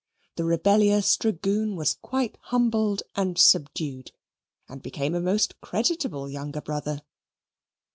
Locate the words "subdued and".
3.37-4.81